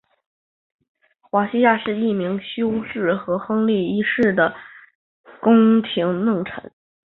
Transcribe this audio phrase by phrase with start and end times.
[1.19, 4.55] 华西亚是一名修士和亨利一世的
[5.39, 6.71] 宫廷弄臣。